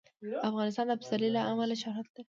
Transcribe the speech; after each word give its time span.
افغانستان 0.49 0.85
د 0.87 0.93
پسرلی 1.01 1.29
له 1.35 1.41
امله 1.51 1.75
شهرت 1.83 2.09
لري. 2.15 2.23